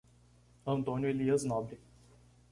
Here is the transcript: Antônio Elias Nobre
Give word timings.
Antônio 0.65 1.07
Elias 1.07 1.43
Nobre 1.43 1.79